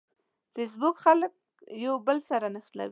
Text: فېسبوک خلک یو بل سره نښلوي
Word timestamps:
فېسبوک 0.53 0.95
خلک 1.05 1.31
یو 1.85 1.93
بل 2.07 2.17
سره 2.29 2.47
نښلوي 2.53 2.79